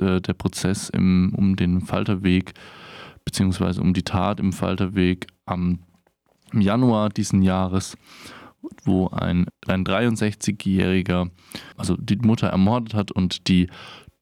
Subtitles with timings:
[0.00, 2.54] äh, der Prozess im, um den Falterweg
[3.24, 5.80] beziehungsweise um die Tat im Falterweg am
[6.54, 7.96] im Januar diesen Jahres,
[8.84, 11.30] wo ein, ein 63-Jähriger
[11.76, 13.68] also die Mutter ermordet hat und die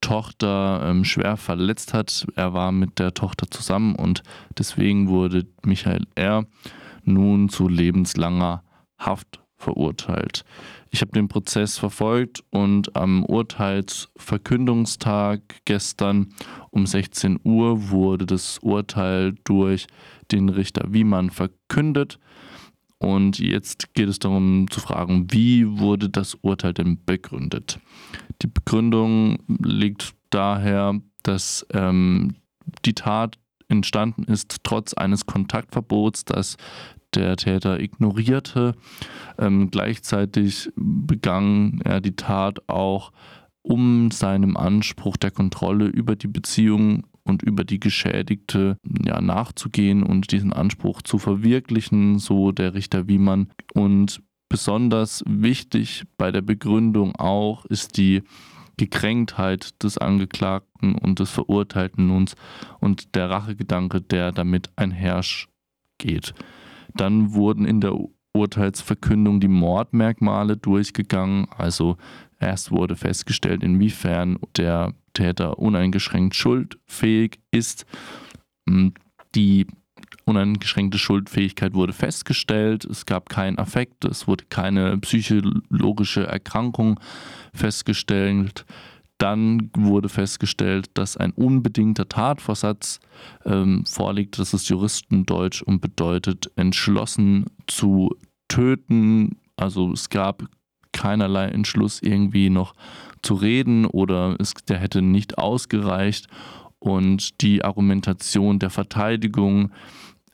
[0.00, 2.26] Tochter ähm, schwer verletzt hat.
[2.36, 4.22] Er war mit der Tochter zusammen und
[4.56, 6.46] deswegen wurde Michael R.
[7.04, 8.62] nun zu lebenslanger
[8.96, 10.44] Haft verurteilt.
[10.92, 16.34] Ich habe den Prozess verfolgt und am Urteilsverkündungstag gestern
[16.70, 19.86] um 16 Uhr wurde das Urteil durch
[20.32, 22.18] den Richter Wiemann verkündet.
[22.98, 27.78] Und jetzt geht es darum zu fragen, wie wurde das Urteil denn begründet?
[28.42, 32.34] Die Begründung liegt daher, dass ähm,
[32.84, 36.56] die Tat entstanden ist trotz eines Kontaktverbots, das
[37.14, 38.74] der Täter ignorierte.
[39.38, 43.12] Ähm, gleichzeitig begann er die Tat auch,
[43.62, 50.32] um seinem Anspruch der Kontrolle über die Beziehung und über die Geschädigte ja, nachzugehen und
[50.32, 53.50] diesen Anspruch zu verwirklichen, so der Richter Wiemann.
[53.74, 58.22] Und besonders wichtig bei der Begründung auch ist die
[58.76, 62.34] Gekränktheit des Angeklagten und des Verurteilten uns
[62.80, 66.34] und der Rachegedanke, der damit einhergeht.
[66.94, 67.96] Dann wurden in der
[68.32, 71.46] Urteilsverkündung die Mordmerkmale durchgegangen.
[71.56, 71.96] Also
[72.38, 77.86] erst wurde festgestellt, inwiefern der Täter uneingeschränkt schuldfähig ist.
[78.68, 78.94] Hm,
[79.34, 79.66] die
[80.24, 82.84] uneingeschränkte Schuldfähigkeit wurde festgestellt.
[82.84, 87.00] Es gab keinen Affekt, es wurde keine psychologische Erkrankung
[87.52, 88.64] festgestellt.
[89.20, 93.00] Dann wurde festgestellt, dass ein unbedingter Tatversatz
[93.44, 94.38] ähm, vorliegt.
[94.38, 98.16] Das ist Juristendeutsch und bedeutet entschlossen zu
[98.48, 99.36] töten.
[99.56, 100.44] Also es gab
[100.92, 102.72] keinerlei Entschluss irgendwie noch
[103.20, 106.26] zu reden oder es, der hätte nicht ausgereicht.
[106.78, 109.70] Und die Argumentation der Verteidigung,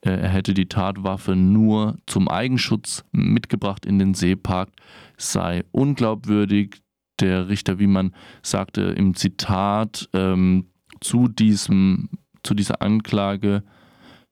[0.03, 4.69] äh, er hätte die Tatwaffe nur zum Eigenschutz mitgebracht in den Seepark,
[5.17, 6.83] sei unglaubwürdig
[7.21, 8.13] der Richter Wiemann
[8.43, 10.67] sagte im Zitat ähm,
[11.01, 12.09] zu, diesem,
[12.43, 13.63] zu dieser Anklage,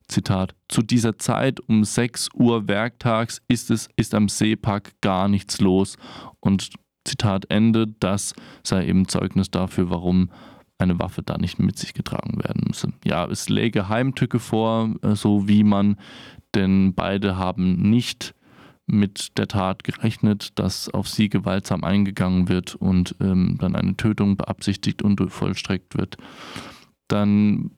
[0.09, 5.61] Zitat, zu dieser Zeit um 6 Uhr werktags ist es ist am Seepark gar nichts
[5.61, 5.97] los
[6.41, 6.71] und
[7.05, 10.31] Zitat Ende, das sei eben Zeugnis dafür, warum
[10.79, 12.93] eine Waffe da nicht mit sich getragen werden müsse.
[13.05, 15.97] Ja, es läge Heimtücke vor, äh, so wie man,
[16.55, 18.35] denn beide haben nicht
[18.87, 24.37] mit der Tat gerechnet, dass auf sie gewaltsam eingegangen wird und ähm, dann eine Tötung
[24.37, 26.17] beabsichtigt und vollstreckt wird.
[27.09, 27.71] Dann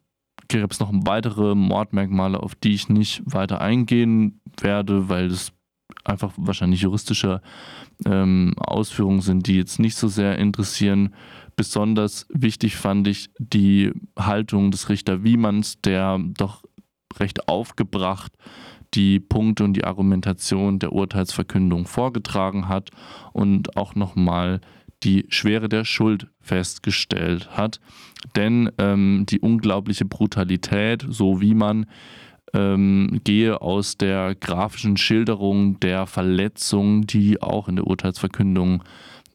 [0.49, 5.53] gäbe es noch weitere Mordmerkmale, auf die ich nicht weiter eingehen werde, weil es
[6.05, 7.41] einfach wahrscheinlich juristische
[8.05, 11.15] ähm, Ausführungen sind, die jetzt nicht so sehr interessieren.
[11.55, 16.63] Besonders wichtig fand ich die Haltung des Richter Wiemanns, der doch
[17.19, 18.33] recht aufgebracht
[18.97, 22.91] die Punkte und die Argumentation der Urteilsverkündung vorgetragen hat
[23.33, 24.61] und auch nochmal
[25.03, 27.81] die Schwere der Schuld festgestellt hat.
[28.35, 31.87] Denn ähm, die unglaubliche Brutalität, so wie man
[32.55, 38.83] ähm, gehe aus der grafischen Schilderung der Verletzungen, die auch in der Urteilsverkündung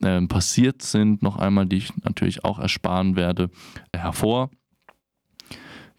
[0.01, 3.49] äh, passiert sind, noch einmal, die ich natürlich auch ersparen werde,
[3.95, 4.49] hervor.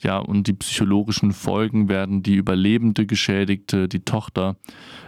[0.02, 4.56] Ja, und die psychologischen Folgen werden die überlebende Geschädigte, die Tochter,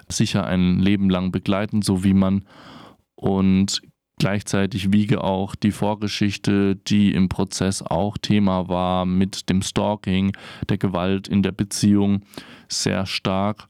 [0.08, 2.44] sicher ein Leben lang begleiten, so wie man.
[3.16, 3.82] Und
[4.18, 10.36] gleichzeitig wiege auch die Vorgeschichte, die im Prozess auch Thema war, mit dem Stalking,
[10.68, 12.22] der Gewalt in der Beziehung,
[12.68, 13.68] sehr stark.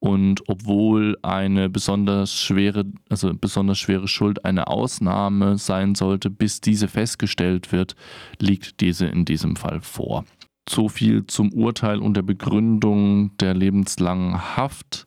[0.00, 6.88] Und obwohl eine besonders schwere, also besonders schwere Schuld eine Ausnahme sein sollte, bis diese
[6.88, 7.94] festgestellt wird,
[8.38, 10.24] liegt diese in diesem Fall vor.
[10.68, 15.06] So viel zum Urteil und der Begründung der lebenslangen Haft,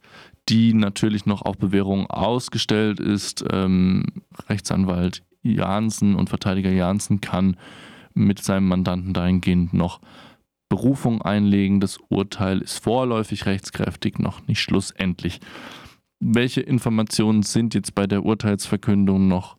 [0.50, 3.44] die natürlich noch auf Bewährung ausgestellt ist.
[3.51, 4.06] Ähm,
[4.50, 7.57] Rechtsanwalt Jansen und Verteidiger Jansen kann
[8.13, 10.00] mit seinem Mandanten dahingehend noch
[10.69, 11.80] Berufung einlegen.
[11.80, 15.39] Das Urteil ist vorläufig rechtskräftig, noch nicht schlussendlich.
[16.19, 19.57] Welche Informationen sind jetzt bei der Urteilsverkündung noch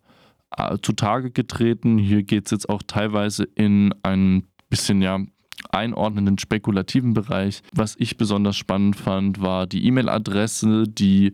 [0.56, 1.99] äh, zutage getreten?
[1.99, 5.21] Hier geht es jetzt auch teilweise in ein bisschen ja
[5.70, 7.62] einordnenden spekulativen Bereich.
[7.73, 11.32] Was ich besonders spannend fand, war die E-Mail-Adresse, die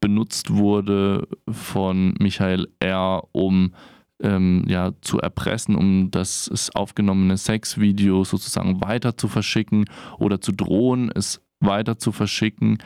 [0.00, 3.72] benutzt wurde von Michael R., um
[4.20, 9.84] ähm, ja, zu erpressen, um das aufgenommene Sexvideo sozusagen weiter zu verschicken
[10.18, 12.78] oder zu drohen, es weiter zu verschicken.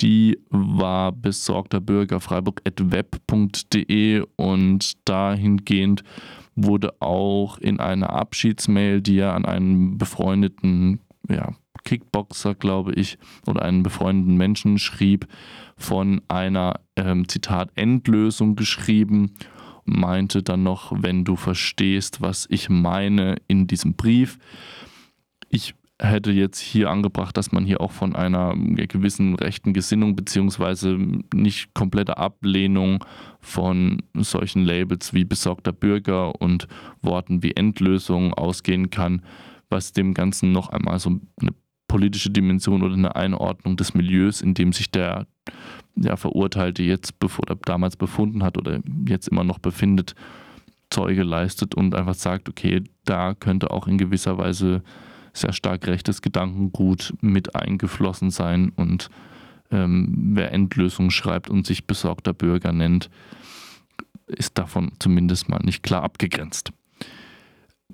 [0.00, 6.02] Die war besorgter Bürger freiburg.web.de und dahingehend
[6.54, 11.54] wurde auch in einer Abschiedsmail, die er an einen befreundeten ja,
[11.84, 15.26] Kickboxer, glaube ich, oder einen befreundeten Menschen schrieb,
[15.76, 19.32] von einer, ähm, Zitat, Endlösung geschrieben
[19.84, 24.38] meinte dann noch, wenn du verstehst, was ich meine in diesem Brief.
[25.48, 30.98] Ich hätte jetzt hier angebracht, dass man hier auch von einer gewissen rechten Gesinnung beziehungsweise
[31.32, 33.04] nicht komplette Ablehnung
[33.40, 36.66] von solchen Labels wie besorgter Bürger und
[37.02, 39.22] Worten wie Endlösung ausgehen kann,
[39.68, 41.50] was dem Ganzen noch einmal so eine
[41.86, 45.26] politische Dimension oder eine Einordnung des Milieus, in dem sich der
[45.94, 50.14] ja, Verurteilte jetzt bevor er damals befunden hat oder jetzt immer noch befindet,
[50.90, 54.82] Zeuge leistet und einfach sagt, okay, da könnte auch in gewisser Weise
[55.32, 59.08] sehr stark rechtes Gedankengut mit eingeflossen sein und
[59.70, 63.10] ähm, wer Endlösung schreibt und sich besorgter Bürger nennt,
[64.26, 66.72] ist davon zumindest mal nicht klar abgegrenzt.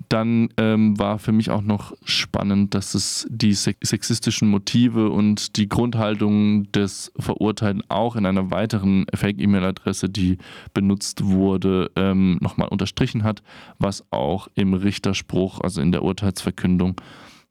[0.07, 5.67] Dann ähm, war für mich auch noch spannend, dass es die sexistischen Motive und die
[5.67, 10.37] Grundhaltung des Verurteilten auch in einer weiteren Fake-E-Mail-Adresse, die
[10.73, 13.43] benutzt wurde, ähm, nochmal unterstrichen hat,
[13.77, 16.95] was auch im Richterspruch, also in der Urteilsverkündung,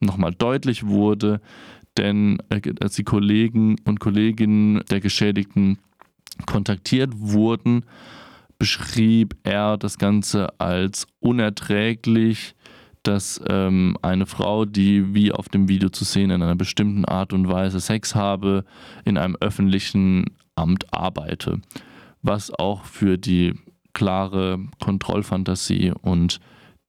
[0.00, 1.40] nochmal deutlich wurde.
[1.96, 5.78] Denn äh, als die Kollegen und Kolleginnen der Geschädigten
[6.46, 7.84] kontaktiert wurden,
[8.58, 12.54] beschrieb er das Ganze als unerträglich,
[13.02, 17.32] dass ähm, eine Frau, die wie auf dem Video zu sehen in einer bestimmten Art
[17.32, 18.64] und Weise Sex habe,
[19.04, 21.60] in einem öffentlichen Amt arbeite.
[22.22, 23.54] Was auch für die
[23.92, 26.40] klare Kontrollfantasie und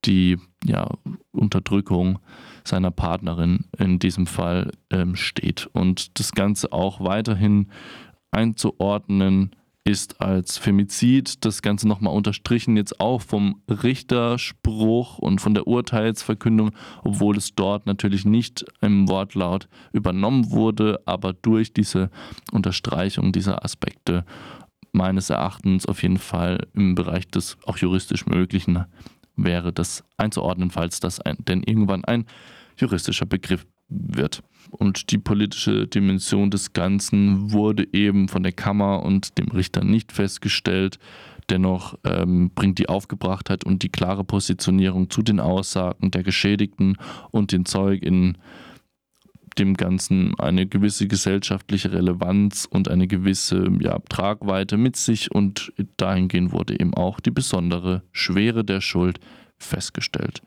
[0.06, 0.90] die ja,
[1.32, 2.20] Unterdrückung
[2.64, 5.70] seiner Partnerin in diesem Fall ähm, steht.
[5.74, 7.70] Und das Ganze auch weiterhin
[8.32, 9.52] einzuordnen
[9.90, 11.44] ist als Femizid.
[11.46, 16.72] Das Ganze nochmal unterstrichen jetzt auch vom Richterspruch und von der Urteilsverkündung,
[17.04, 22.12] obwohl es dort natürlich nicht im Wortlaut übernommen wurde, aber durch diese
[22.52, 24.26] Unterstreichung dieser Aspekte
[24.92, 28.86] meines Erachtens auf jeden Fall im Bereich des auch juristisch Möglichen
[29.44, 32.26] wäre das einzuordnen, falls das ein, denn irgendwann ein
[32.78, 34.44] juristischer Begriff wird.
[34.70, 40.12] Und die politische Dimension des Ganzen wurde eben von der Kammer und dem Richter nicht
[40.12, 41.00] festgestellt.
[41.50, 46.98] Dennoch ähm, bringt die Aufgebrachtheit und die klare Positionierung zu den Aussagen der Geschädigten
[47.32, 48.38] und den Zeuginnen
[49.60, 56.52] dem Ganzen eine gewisse gesellschaftliche Relevanz und eine gewisse ja, Tragweite mit sich und dahingehend
[56.52, 59.20] wurde eben auch die besondere Schwere der Schuld
[59.58, 60.42] festgestellt.